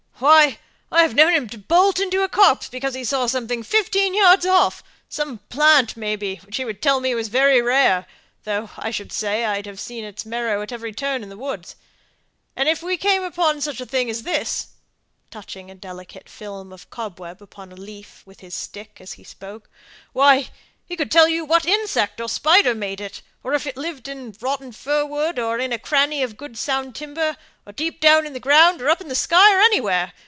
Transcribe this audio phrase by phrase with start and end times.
[0.19, 0.59] Why!
[0.91, 5.39] I've known him bolt into a copse because he saw something fifteen yards off some
[5.49, 8.05] plant, maybe, which he'd tell me was very rare,
[8.43, 11.75] though I should say I'd seen its marrow at every turn in the woods;
[12.55, 14.67] and, if we came upon such a thing as this,"
[15.31, 19.23] touching a delicate film of a cobweb upon a leaf with his stick, as he
[19.23, 19.71] spoke,
[20.13, 20.49] "why,
[20.85, 24.35] he could tell you what insect or spider made it, and if it lived in
[24.41, 28.33] rotten fir wood, or in a cranny of good sound timber, or deep down in
[28.33, 30.11] the ground, or up in the sky, or anywhere.